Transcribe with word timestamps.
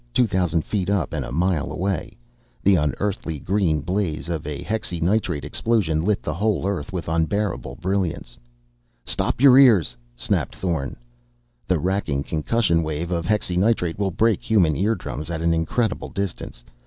Two 0.15 0.25
thousand 0.25 0.65
feet 0.65 0.89
up 0.89 1.13
and 1.13 1.23
a 1.23 1.31
mile 1.31 1.71
away, 1.71 2.17
the 2.63 2.75
unearthly 2.75 3.37
green 3.37 3.81
blaze 3.81 4.29
of 4.29 4.47
a 4.47 4.63
hexynitrate 4.63 5.43
explosion 5.45 6.01
lit 6.01 6.23
the 6.23 6.33
whole 6.33 6.65
earth 6.67 6.91
with 6.91 7.07
unbearable 7.07 7.75
brilliance. 7.75 8.35
"Stop 9.05 9.39
your 9.39 9.59
ears!" 9.59 9.95
snapped 10.15 10.55
Thorn. 10.55 10.95
The 11.67 11.77
racking 11.77 12.23
concussion 12.23 12.81
wave 12.81 13.11
of 13.11 13.27
hexynitrate 13.27 13.99
will 13.99 14.09
break 14.09 14.41
human 14.41 14.75
eardrums 14.75 15.29
at 15.29 15.43
an 15.43 15.53
incredible 15.53 16.09
distance. 16.09 16.63